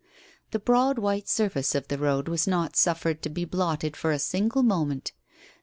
[0.49, 4.17] The broad white surface of the road was not suffered to be blotted for a
[4.17, 5.11] single moment.